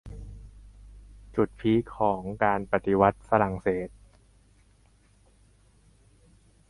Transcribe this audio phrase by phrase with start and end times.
[1.35, 3.89] จุดพีคของการปฏิวัติฝรั่งเศส